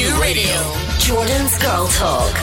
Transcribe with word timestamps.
Q 0.00 0.18
Radio. 0.18 0.56
Jordan's 0.98 1.58
Girl 1.58 1.86
Talk. 1.88 2.34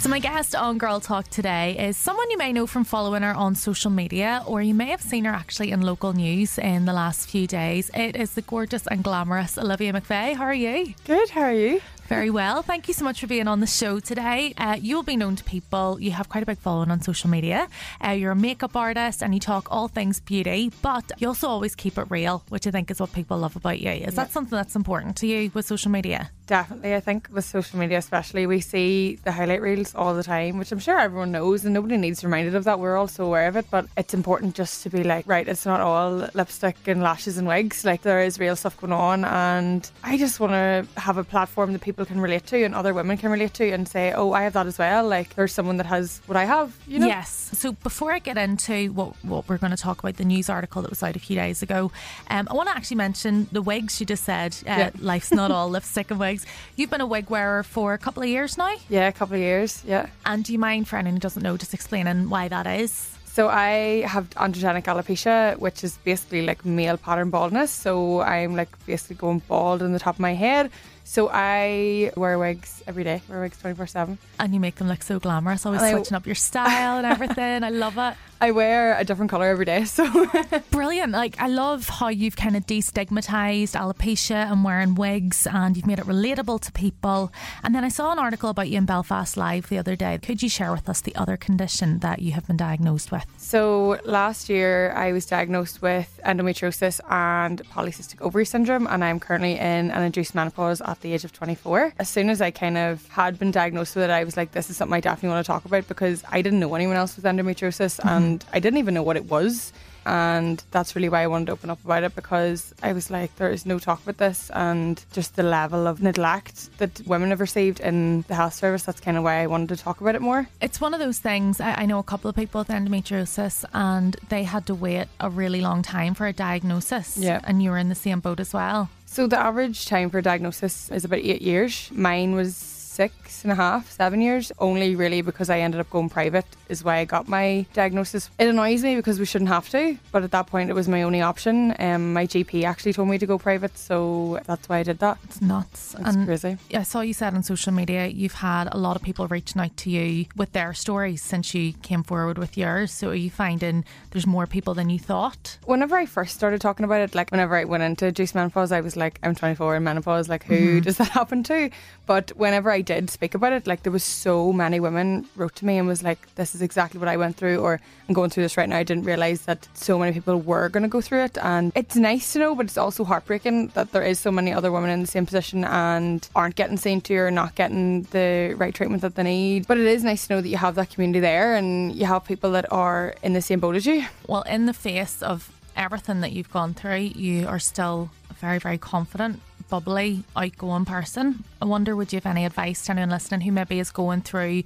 So, 0.00 0.08
my 0.08 0.18
guest 0.18 0.56
on 0.56 0.78
Girl 0.78 0.98
Talk 0.98 1.28
today 1.28 1.78
is 1.78 1.96
someone 1.96 2.28
you 2.28 2.36
may 2.36 2.52
know 2.52 2.66
from 2.66 2.82
following 2.82 3.22
her 3.22 3.32
on 3.32 3.54
social 3.54 3.92
media, 3.92 4.42
or 4.48 4.62
you 4.62 4.74
may 4.74 4.86
have 4.86 5.00
seen 5.00 5.24
her 5.24 5.30
actually 5.30 5.70
in 5.70 5.80
local 5.82 6.12
news 6.12 6.58
in 6.58 6.86
the 6.86 6.92
last 6.92 7.30
few 7.30 7.46
days. 7.46 7.88
It 7.94 8.16
is 8.16 8.32
the 8.32 8.42
gorgeous 8.42 8.88
and 8.88 9.04
glamorous 9.04 9.56
Olivia 9.56 9.92
McVeigh. 9.92 10.34
How 10.34 10.46
are 10.46 10.52
you? 10.52 10.92
Good, 11.04 11.30
how 11.30 11.42
are 11.42 11.52
you? 11.52 11.80
Very 12.08 12.30
well. 12.30 12.62
Thank 12.62 12.88
you 12.88 12.94
so 12.94 13.04
much 13.04 13.20
for 13.20 13.26
being 13.26 13.46
on 13.48 13.60
the 13.60 13.66
show 13.66 14.00
today. 14.00 14.54
Uh, 14.56 14.78
you'll 14.80 15.02
be 15.02 15.14
known 15.14 15.36
to 15.36 15.44
people. 15.44 16.00
You 16.00 16.12
have 16.12 16.30
quite 16.30 16.42
a 16.42 16.46
big 16.46 16.56
following 16.56 16.90
on 16.90 17.02
social 17.02 17.28
media. 17.28 17.68
Uh, 18.02 18.12
you're 18.12 18.32
a 18.32 18.36
makeup 18.36 18.74
artist 18.74 19.22
and 19.22 19.34
you 19.34 19.40
talk 19.40 19.68
all 19.70 19.88
things 19.88 20.18
beauty, 20.18 20.72
but 20.80 21.12
you 21.18 21.28
also 21.28 21.48
always 21.48 21.74
keep 21.74 21.98
it 21.98 22.06
real, 22.08 22.42
which 22.48 22.66
I 22.66 22.70
think 22.70 22.90
is 22.90 22.98
what 22.98 23.12
people 23.12 23.36
love 23.36 23.56
about 23.56 23.80
you. 23.80 23.90
Is 23.90 24.00
yeah. 24.00 24.10
that 24.12 24.32
something 24.32 24.56
that's 24.56 24.74
important 24.74 25.16
to 25.16 25.26
you 25.26 25.50
with 25.52 25.66
social 25.66 25.90
media? 25.90 26.30
Definitely. 26.46 26.94
I 26.94 27.00
think 27.00 27.28
with 27.30 27.44
social 27.44 27.78
media, 27.78 27.98
especially, 27.98 28.46
we 28.46 28.60
see 28.60 29.16
the 29.16 29.32
highlight 29.32 29.60
reels 29.60 29.94
all 29.94 30.14
the 30.14 30.22
time, 30.22 30.56
which 30.56 30.72
I'm 30.72 30.78
sure 30.78 30.98
everyone 30.98 31.30
knows 31.30 31.66
and 31.66 31.74
nobody 31.74 31.98
needs 31.98 32.24
reminded 32.24 32.54
of 32.54 32.64
that. 32.64 32.80
We're 32.80 32.96
all 32.96 33.06
so 33.06 33.26
aware 33.26 33.48
of 33.48 33.56
it, 33.56 33.66
but 33.70 33.84
it's 33.98 34.14
important 34.14 34.54
just 34.54 34.82
to 34.84 34.88
be 34.88 35.04
like, 35.04 35.26
right, 35.28 35.46
it's 35.46 35.66
not 35.66 35.82
all 35.82 36.26
lipstick 36.32 36.76
and 36.86 37.02
lashes 37.02 37.36
and 37.36 37.46
wigs. 37.46 37.84
Like, 37.84 38.00
there 38.00 38.22
is 38.22 38.38
real 38.38 38.56
stuff 38.56 38.80
going 38.80 38.94
on. 38.94 39.26
And 39.26 39.90
I 40.02 40.16
just 40.16 40.40
want 40.40 40.52
to 40.52 40.86
have 40.98 41.18
a 41.18 41.24
platform 41.24 41.74
that 41.74 41.82
people 41.82 41.97
can 42.04 42.20
relate 42.20 42.46
to 42.46 42.64
and 42.64 42.74
other 42.74 42.94
women 42.94 43.16
can 43.16 43.30
relate 43.30 43.54
to 43.54 43.70
and 43.70 43.88
say, 43.88 44.12
oh, 44.12 44.32
I 44.32 44.42
have 44.42 44.52
that 44.54 44.66
as 44.66 44.78
well. 44.78 45.06
Like, 45.06 45.34
there's 45.34 45.52
someone 45.52 45.76
that 45.78 45.86
has 45.86 46.20
what 46.26 46.36
I 46.36 46.44
have, 46.44 46.76
you 46.86 46.98
know? 46.98 47.06
Yes. 47.06 47.50
So, 47.54 47.72
before 47.72 48.12
I 48.12 48.18
get 48.18 48.36
into 48.36 48.92
what, 48.92 49.14
what 49.22 49.48
we're 49.48 49.58
going 49.58 49.70
to 49.70 49.76
talk 49.76 50.00
about, 50.00 50.16
the 50.16 50.24
news 50.24 50.48
article 50.48 50.82
that 50.82 50.90
was 50.90 51.02
out 51.02 51.16
a 51.16 51.18
few 51.18 51.36
days 51.36 51.62
ago, 51.62 51.90
um, 52.30 52.48
I 52.50 52.54
want 52.54 52.68
to 52.68 52.76
actually 52.76 52.96
mention 52.98 53.48
the 53.52 53.62
wigs 53.62 54.00
you 54.00 54.06
just 54.06 54.24
said. 54.24 54.56
Uh, 54.66 54.70
yeah. 54.70 54.90
Life's 54.98 55.32
not 55.32 55.50
all 55.50 55.68
lipstick 55.70 56.10
and 56.10 56.20
wigs. 56.20 56.46
You've 56.76 56.90
been 56.90 57.00
a 57.00 57.06
wig 57.06 57.30
wearer 57.30 57.62
for 57.62 57.94
a 57.94 57.98
couple 57.98 58.22
of 58.22 58.28
years 58.28 58.58
now. 58.58 58.74
Yeah, 58.88 59.08
a 59.08 59.12
couple 59.12 59.34
of 59.34 59.40
years. 59.40 59.82
Yeah. 59.86 60.08
And 60.26 60.44
do 60.44 60.52
you 60.52 60.58
mind, 60.58 60.88
for 60.88 60.96
anyone 60.96 61.16
who 61.16 61.20
doesn't 61.20 61.42
know, 61.42 61.56
just 61.56 61.74
explaining 61.74 62.30
why 62.30 62.48
that 62.48 62.66
is? 62.66 63.17
So 63.38 63.48
I 63.48 64.02
have 64.04 64.30
androgenic 64.30 64.86
alopecia, 64.86 65.56
which 65.60 65.84
is 65.84 65.96
basically 65.98 66.44
like 66.44 66.64
male 66.64 66.96
pattern 66.96 67.30
baldness. 67.30 67.70
So 67.70 68.20
I'm 68.20 68.56
like 68.56 68.68
basically 68.84 69.14
going 69.14 69.42
bald 69.46 69.80
on 69.80 69.92
the 69.92 70.00
top 70.00 70.16
of 70.16 70.20
my 70.20 70.34
head. 70.34 70.72
So 71.04 71.30
I 71.32 72.10
wear 72.16 72.36
wigs 72.36 72.82
every 72.88 73.04
day. 73.04 73.22
Wear 73.28 73.42
wigs 73.42 73.56
twenty 73.56 73.76
four 73.76 73.86
seven. 73.86 74.18
And 74.40 74.52
you 74.52 74.58
make 74.58 74.74
them 74.74 74.88
look 74.88 75.04
so 75.04 75.20
glamorous. 75.20 75.64
Always 75.64 75.82
and 75.82 75.92
switching 75.92 76.16
I, 76.16 76.16
up 76.16 76.26
your 76.26 76.34
style 76.34 76.98
and 76.98 77.06
everything. 77.06 77.62
I 77.62 77.70
love 77.70 77.96
it. 77.96 78.14
I 78.40 78.52
wear 78.52 78.96
a 78.96 79.04
different 79.04 79.30
color 79.30 79.46
every 79.46 79.64
day. 79.64 79.84
So 79.98 80.30
brilliant! 80.70 81.12
Like 81.12 81.40
I 81.40 81.48
love 81.48 81.88
how 81.88 82.08
you've 82.08 82.36
kind 82.36 82.56
of 82.56 82.66
destigmatized 82.66 83.74
alopecia 83.74 84.50
and 84.50 84.62
wearing 84.62 84.94
wigs, 84.94 85.44
and 85.46 85.76
you've 85.76 85.86
made 85.86 85.98
it 85.98 86.04
relatable 86.04 86.60
to 86.60 86.72
people. 86.72 87.32
And 87.64 87.74
then 87.74 87.84
I 87.84 87.88
saw 87.88 88.12
an 88.12 88.18
article 88.18 88.50
about 88.50 88.68
you 88.68 88.78
in 88.78 88.84
Belfast 88.84 89.36
Live 89.36 89.68
the 89.68 89.78
other 89.78 89.96
day. 89.96 90.18
Could 90.18 90.40
you 90.40 90.48
share 90.48 90.70
with 90.70 90.88
us 90.88 91.00
the 91.00 91.16
other 91.16 91.36
condition 91.36 91.98
that 91.98 92.20
you 92.20 92.32
have 92.32 92.46
been 92.46 92.56
diagnosed 92.56 93.10
with? 93.10 93.24
So 93.38 93.98
last 94.04 94.48
year 94.48 94.92
I 94.92 95.10
was 95.10 95.26
diagnosed 95.26 95.82
with 95.82 96.20
endometriosis 96.24 97.00
and 97.10 97.64
polycystic 97.70 98.20
ovary 98.20 98.44
syndrome, 98.44 98.86
and 98.86 99.02
I'm 99.02 99.18
currently 99.18 99.54
in 99.54 99.90
an 99.90 100.02
induced 100.02 100.36
menopause 100.36 100.80
at 100.82 101.00
the 101.00 101.12
age 101.12 101.24
of 101.24 101.32
24. 101.32 101.94
As 101.98 102.08
soon 102.08 102.30
as 102.30 102.40
I 102.40 102.52
kind 102.52 102.78
of 102.78 103.04
had 103.08 103.36
been 103.38 103.50
diagnosed 103.50 103.96
with 103.96 104.04
it, 104.04 104.10
I 104.10 104.22
was 104.22 104.36
like, 104.36 104.52
this 104.52 104.70
is 104.70 104.76
something 104.76 104.94
I 104.94 105.00
definitely 105.00 105.30
want 105.30 105.44
to 105.44 105.50
talk 105.50 105.64
about 105.64 105.88
because 105.88 106.22
I 106.30 106.40
didn't 106.40 106.60
know 106.60 106.74
anyone 106.74 106.96
else 106.96 107.16
with 107.16 107.24
endometriosis, 107.24 107.98
mm-hmm. 107.98 108.08
and 108.08 108.27
and 108.28 108.44
I 108.52 108.60
didn't 108.60 108.78
even 108.78 108.94
know 108.94 109.02
what 109.02 109.16
it 109.16 109.26
was. 109.26 109.72
And 110.06 110.62
that's 110.70 110.96
really 110.96 111.10
why 111.10 111.22
I 111.22 111.26
wanted 111.26 111.46
to 111.46 111.52
open 111.52 111.68
up 111.68 111.84
about 111.84 112.02
it 112.02 112.14
because 112.14 112.72
I 112.82 112.92
was 112.94 113.10
like, 113.10 113.36
there 113.36 113.50
is 113.50 113.66
no 113.66 113.78
talk 113.78 114.02
about 114.02 114.16
this, 114.16 114.50
and 114.54 115.04
just 115.12 115.36
the 115.36 115.42
level 115.42 115.86
of 115.86 116.00
neglect 116.00 116.78
that 116.78 117.02
women 117.06 117.28
have 117.28 117.40
received 117.40 117.78
in 117.80 118.22
the 118.22 118.34
health 118.34 118.54
service. 118.54 118.84
That's 118.84 119.00
kind 119.00 119.18
of 119.18 119.22
why 119.24 119.42
I 119.42 119.46
wanted 119.46 119.68
to 119.70 119.76
talk 119.76 120.00
about 120.00 120.14
it 120.14 120.22
more. 120.22 120.48
It's 120.62 120.80
one 120.80 120.94
of 120.94 121.00
those 121.00 121.18
things. 121.18 121.60
I, 121.60 121.74
I 121.82 121.86
know 121.86 121.98
a 121.98 122.02
couple 122.02 122.30
of 122.30 122.36
people 122.36 122.60
with 122.60 122.68
endometriosis, 122.68 123.66
and 123.74 124.16
they 124.30 124.44
had 124.44 124.64
to 124.66 124.74
wait 124.74 125.08
a 125.20 125.28
really 125.28 125.60
long 125.60 125.82
time 125.82 126.14
for 126.14 126.26
a 126.26 126.32
diagnosis. 126.32 127.18
Yeah. 127.18 127.40
And 127.44 127.62
you 127.62 127.70
were 127.70 127.78
in 127.78 127.90
the 127.90 127.94
same 127.94 128.20
boat 128.20 128.40
as 128.40 128.54
well. 128.54 128.88
So 129.04 129.26
the 129.26 129.38
average 129.38 129.84
time 129.86 130.08
for 130.08 130.22
diagnosis 130.22 130.90
is 130.90 131.04
about 131.04 131.20
eight 131.20 131.42
years. 131.42 131.90
Mine 131.92 132.32
was 132.34 132.54
six 132.98 133.44
and 133.44 133.52
a 133.52 133.54
half, 133.54 133.88
seven 133.90 134.20
years, 134.20 134.50
only 134.58 134.96
really 134.96 135.22
because 135.22 135.48
I 135.48 135.60
ended 135.60 135.80
up 135.80 135.88
going 135.88 136.08
private 136.08 136.46
is 136.68 136.82
why 136.82 136.96
I 136.96 137.04
got 137.04 137.28
my 137.28 137.64
diagnosis. 137.72 138.28
It 138.40 138.48
annoys 138.48 138.82
me 138.82 138.96
because 138.96 139.20
we 139.20 139.24
shouldn't 139.24 139.50
have 139.50 139.68
to, 139.70 139.96
but 140.10 140.24
at 140.24 140.32
that 140.32 140.48
point 140.48 140.68
it 140.68 140.72
was 140.72 140.88
my 140.88 141.02
only 141.02 141.20
option. 141.20 141.74
Um, 141.78 142.12
my 142.12 142.26
GP 142.26 142.64
actually 142.64 142.92
told 142.92 143.08
me 143.08 143.18
to 143.18 143.26
go 143.26 143.38
private, 143.38 143.78
so 143.78 144.40
that's 144.46 144.68
why 144.68 144.78
I 144.78 144.82
did 144.82 144.98
that. 144.98 145.18
It's 145.24 145.40
nuts. 145.40 145.94
It's 145.94 146.08
and 146.08 146.26
crazy. 146.26 146.58
I 146.74 146.82
saw 146.82 147.00
you 147.00 147.14
said 147.14 147.34
on 147.34 147.42
social 147.44 147.72
media 147.72 148.06
you've 148.08 148.40
had 148.50 148.68
a 148.72 148.78
lot 148.78 148.96
of 148.96 149.02
people 149.02 149.28
reaching 149.28 149.60
out 149.60 149.76
to 149.76 149.90
you 149.90 150.26
with 150.34 150.52
their 150.52 150.74
stories 150.74 151.22
since 151.22 151.54
you 151.54 151.74
came 151.74 152.02
forward 152.02 152.36
with 152.36 152.58
yours. 152.58 152.90
So 152.90 153.10
are 153.10 153.14
you 153.14 153.30
finding 153.30 153.84
there's 154.10 154.26
more 154.26 154.48
people 154.48 154.74
than 154.74 154.90
you 154.90 154.98
thought? 154.98 155.58
Whenever 155.64 155.96
I 155.96 156.06
first 156.06 156.34
started 156.34 156.60
talking 156.60 156.84
about 156.84 157.00
it, 157.02 157.14
like 157.14 157.30
whenever 157.30 157.54
I 157.54 157.64
went 157.64 157.84
into 157.84 158.06
induced 158.06 158.34
menopause, 158.34 158.72
I 158.72 158.80
was 158.80 158.96
like, 158.96 159.20
I'm 159.22 159.36
24 159.36 159.76
in 159.76 159.84
menopause. 159.84 160.28
Like, 160.28 160.42
who 160.42 160.56
mm-hmm. 160.56 160.80
does 160.80 160.96
that 160.96 161.08
happen 161.20 161.44
to? 161.44 161.70
But 162.06 162.32
whenever 162.36 162.70
I 162.70 162.80
did 162.88 163.10
speak 163.10 163.34
about 163.34 163.52
it, 163.52 163.66
like 163.66 163.82
there 163.82 163.92
was 163.92 164.04
so 164.26 164.52
many 164.62 164.80
women 164.80 165.26
wrote 165.36 165.54
to 165.56 165.66
me 165.68 165.74
and 165.78 165.86
was 165.86 166.02
like, 166.02 166.20
"This 166.36 166.54
is 166.54 166.62
exactly 166.62 166.98
what 167.00 167.12
I 167.14 167.18
went 167.22 167.36
through," 167.36 167.58
or 167.66 167.72
"I'm 168.06 168.14
going 168.14 168.30
through 168.30 168.44
this 168.44 168.56
right 168.56 168.68
now." 168.68 168.78
I 168.78 168.86
didn't 168.90 169.04
realize 169.12 169.40
that 169.42 169.60
so 169.74 169.98
many 169.98 170.12
people 170.18 170.36
were 170.52 170.70
going 170.74 170.86
to 170.88 170.94
go 170.96 171.02
through 171.06 171.24
it, 171.28 171.36
and 171.52 171.66
it's 171.80 171.96
nice 171.96 172.32
to 172.32 172.38
know, 172.38 172.54
but 172.54 172.64
it's 172.68 172.80
also 172.84 173.04
heartbreaking 173.04 173.58
that 173.76 173.92
there 173.92 174.06
is 174.10 174.18
so 174.18 174.30
many 174.38 174.50
other 174.58 174.70
women 174.72 174.90
in 174.90 175.00
the 175.00 175.12
same 175.16 175.26
position 175.26 175.64
and 175.64 176.28
aren't 176.34 176.56
getting 176.60 176.78
seen 176.78 177.00
to 177.02 177.14
or 177.24 177.30
not 177.30 177.54
getting 177.60 178.04
the 178.16 178.54
right 178.62 178.74
treatment 178.74 179.02
that 179.02 179.14
they 179.16 179.26
need. 179.34 179.66
But 179.70 179.78
it 179.78 179.86
is 179.86 180.02
nice 180.02 180.26
to 180.26 180.34
know 180.34 180.40
that 180.40 180.48
you 180.48 180.60
have 180.66 180.74
that 180.76 180.90
community 180.92 181.20
there 181.20 181.56
and 181.58 181.94
you 181.94 182.06
have 182.06 182.24
people 182.32 182.50
that 182.52 182.66
are 182.72 183.14
in 183.22 183.32
the 183.34 183.42
same 183.42 183.60
boat 183.60 183.76
as 183.76 183.84
you. 183.84 183.98
Well, 184.26 184.44
in 184.56 184.64
the 184.64 184.78
face 184.88 185.16
of 185.32 185.52
everything 185.76 186.20
that 186.22 186.32
you've 186.32 186.52
gone 186.58 186.72
through, 186.72 187.12
you 187.26 187.46
are 187.52 187.60
still 187.60 188.10
very, 188.40 188.58
very 188.58 188.78
confident 188.78 189.40
bubbly, 189.68 190.24
outgoing 190.36 190.84
person. 190.84 191.44
I 191.60 191.64
wonder, 191.64 191.94
would 191.94 192.12
you 192.12 192.16
have 192.16 192.26
any 192.26 192.44
advice 192.44 192.84
to 192.86 192.92
anyone 192.92 193.10
listening 193.10 193.42
who 193.42 193.52
maybe 193.52 193.78
is 193.78 193.90
going 193.90 194.22
through 194.22 194.62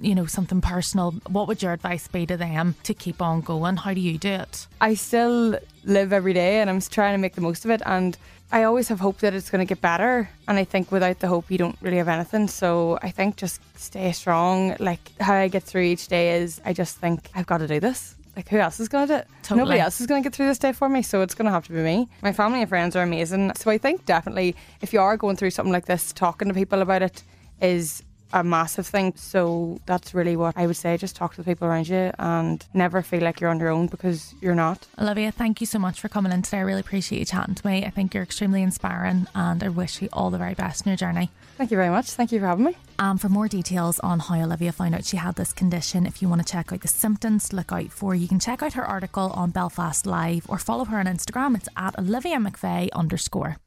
you 0.00 0.14
know, 0.14 0.26
something 0.26 0.60
personal, 0.60 1.12
what 1.28 1.48
would 1.48 1.62
your 1.62 1.72
advice 1.72 2.08
be 2.08 2.26
to 2.26 2.36
them 2.36 2.76
to 2.84 2.94
keep 2.94 3.20
on 3.20 3.40
going? 3.40 3.76
How 3.76 3.94
do 3.94 4.00
you 4.00 4.18
do 4.18 4.28
it? 4.28 4.66
I 4.80 4.94
still 4.94 5.58
live 5.84 6.12
every 6.12 6.32
day 6.32 6.60
and 6.60 6.70
I'm 6.70 6.80
trying 6.80 7.14
to 7.14 7.18
make 7.18 7.34
the 7.34 7.40
most 7.40 7.64
of 7.64 7.70
it. 7.70 7.82
And 7.84 8.16
I 8.50 8.62
always 8.62 8.88
have 8.88 9.00
hope 9.00 9.18
that 9.18 9.34
it's 9.34 9.50
going 9.50 9.66
to 9.66 9.68
get 9.68 9.80
better. 9.80 10.30
And 10.46 10.58
I 10.58 10.64
think 10.64 10.90
without 10.90 11.18
the 11.18 11.28
hope, 11.28 11.50
you 11.50 11.58
don't 11.58 11.76
really 11.80 11.98
have 11.98 12.08
anything. 12.08 12.48
So 12.48 12.98
I 13.02 13.10
think 13.10 13.36
just 13.36 13.60
stay 13.78 14.12
strong. 14.12 14.76
Like 14.78 15.00
how 15.20 15.34
I 15.34 15.48
get 15.48 15.64
through 15.64 15.82
each 15.82 16.08
day 16.08 16.40
is 16.40 16.60
I 16.64 16.72
just 16.72 16.96
think 16.96 17.28
I've 17.34 17.46
got 17.46 17.58
to 17.58 17.66
do 17.66 17.80
this 17.80 18.14
like 18.38 18.48
who 18.48 18.58
else 18.58 18.78
is 18.78 18.88
going 18.88 19.08
to 19.08 19.14
do 19.14 19.18
it? 19.18 19.26
Totally. 19.42 19.58
Nobody 19.58 19.80
else 19.80 20.00
is 20.00 20.06
going 20.06 20.22
to 20.22 20.26
get 20.26 20.32
through 20.34 20.46
this 20.46 20.60
day 20.60 20.72
for 20.72 20.88
me, 20.88 21.02
so 21.02 21.22
it's 21.22 21.34
going 21.34 21.46
to 21.46 21.50
have 21.50 21.66
to 21.66 21.72
be 21.72 21.80
me. 21.80 22.08
My 22.22 22.32
family 22.32 22.60
and 22.60 22.68
friends 22.68 22.94
are 22.94 23.02
amazing, 23.02 23.52
so 23.56 23.68
I 23.68 23.78
think 23.78 24.06
definitely 24.06 24.54
if 24.80 24.92
you 24.92 25.00
are 25.00 25.16
going 25.16 25.34
through 25.34 25.50
something 25.50 25.72
like 25.72 25.86
this, 25.86 26.12
talking 26.12 26.46
to 26.46 26.54
people 26.54 26.80
about 26.80 27.02
it 27.02 27.24
is 27.60 28.04
a 28.32 28.44
massive 28.44 28.86
thing. 28.86 29.14
So 29.16 29.80
that's 29.86 30.14
really 30.14 30.36
what 30.36 30.56
I 30.56 30.66
would 30.66 30.76
say. 30.76 30.96
Just 30.96 31.16
talk 31.16 31.34
to 31.34 31.42
the 31.42 31.44
people 31.44 31.66
around 31.68 31.88
you 31.88 32.10
and 32.18 32.64
never 32.74 33.02
feel 33.02 33.22
like 33.22 33.40
you're 33.40 33.50
on 33.50 33.58
your 33.58 33.70
own 33.70 33.86
because 33.86 34.34
you're 34.40 34.54
not. 34.54 34.86
Olivia, 34.98 35.32
thank 35.32 35.60
you 35.60 35.66
so 35.66 35.78
much 35.78 36.00
for 36.00 36.08
coming 36.08 36.32
in 36.32 36.42
today. 36.42 36.58
I 36.58 36.62
really 36.62 36.80
appreciate 36.80 37.18
you 37.18 37.24
chatting 37.24 37.54
to 37.54 37.66
me. 37.66 37.84
I 37.84 37.90
think 37.90 38.14
you're 38.14 38.22
extremely 38.22 38.62
inspiring 38.62 39.26
and 39.34 39.62
I 39.62 39.68
wish 39.68 40.02
you 40.02 40.08
all 40.12 40.30
the 40.30 40.38
very 40.38 40.54
best 40.54 40.86
in 40.86 40.90
your 40.90 40.96
journey. 40.96 41.30
Thank 41.56 41.70
you 41.70 41.76
very 41.76 41.90
much. 41.90 42.10
Thank 42.10 42.32
you 42.32 42.40
for 42.40 42.46
having 42.46 42.66
me. 42.66 42.76
And 43.00 43.20
for 43.20 43.28
more 43.28 43.48
details 43.48 44.00
on 44.00 44.20
how 44.20 44.40
Olivia 44.40 44.72
found 44.72 44.94
out 44.94 45.04
she 45.04 45.16
had 45.16 45.36
this 45.36 45.52
condition, 45.52 46.06
if 46.06 46.22
you 46.22 46.28
want 46.28 46.44
to 46.44 46.52
check 46.52 46.72
out 46.72 46.80
the 46.80 46.88
symptoms 46.88 47.48
to 47.48 47.56
look 47.56 47.72
out 47.72 47.90
for, 47.90 48.14
you 48.14 48.28
can 48.28 48.40
check 48.40 48.62
out 48.62 48.72
her 48.74 48.84
article 48.84 49.30
on 49.34 49.50
Belfast 49.50 50.06
Live 50.06 50.46
or 50.48 50.58
follow 50.58 50.84
her 50.86 50.98
on 50.98 51.06
Instagram. 51.06 51.56
It's 51.56 51.68
at 51.76 51.98
Olivia 51.98 52.38
McVeigh 52.38 52.90
underscore. 52.92 53.58